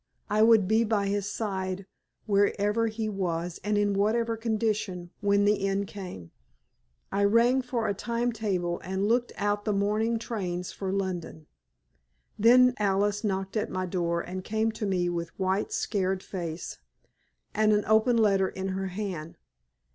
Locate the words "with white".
15.07-15.71